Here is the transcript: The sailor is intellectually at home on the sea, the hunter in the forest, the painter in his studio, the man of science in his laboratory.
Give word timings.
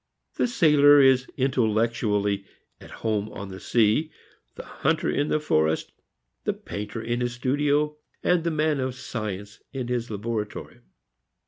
The 0.33 0.47
sailor 0.47 0.99
is 0.99 1.27
intellectually 1.37 2.43
at 2.79 2.89
home 2.89 3.29
on 3.33 3.49
the 3.49 3.59
sea, 3.59 4.09
the 4.55 4.65
hunter 4.65 5.11
in 5.11 5.27
the 5.27 5.39
forest, 5.39 5.91
the 6.43 6.53
painter 6.53 7.03
in 7.03 7.21
his 7.21 7.33
studio, 7.35 7.97
the 8.23 8.49
man 8.49 8.79
of 8.79 8.95
science 8.95 9.61
in 9.71 9.89
his 9.89 10.09
laboratory. 10.09 10.79